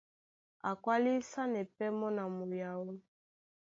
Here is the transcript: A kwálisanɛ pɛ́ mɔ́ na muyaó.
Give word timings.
A 0.69 0.71
kwálisanɛ 0.83 1.61
pɛ́ 1.75 1.89
mɔ́ 1.99 2.09
na 2.15 2.23
muyaó. 2.35 2.89